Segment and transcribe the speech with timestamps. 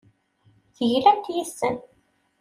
[0.75, 1.75] Teglamt yes-sen.